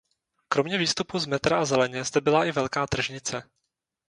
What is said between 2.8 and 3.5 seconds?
tržnice.